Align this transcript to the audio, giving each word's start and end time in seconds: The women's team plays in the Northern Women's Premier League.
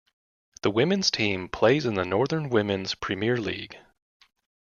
The 0.63 0.71
women's 0.71 1.11
team 1.11 1.47
plays 1.47 1.85
in 1.85 1.93
the 1.93 2.03
Northern 2.03 2.49
Women's 2.49 2.95
Premier 2.95 3.37
League. 3.37 3.77